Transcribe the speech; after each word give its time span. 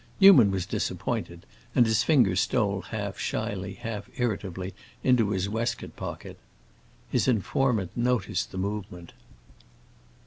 Newman 0.19 0.49
was 0.49 0.65
disappointed, 0.65 1.45
and 1.75 1.85
his 1.85 2.01
fingers 2.01 2.39
stole 2.39 2.81
half 2.81 3.19
shyly 3.19 3.75
half 3.75 4.09
irritably 4.17 4.73
into 5.03 5.29
his 5.29 5.47
waistcoat 5.47 5.95
pocket. 5.95 6.39
His 7.11 7.27
informant 7.27 7.91
noticed 7.95 8.51
the 8.51 8.57
movement. 8.57 9.13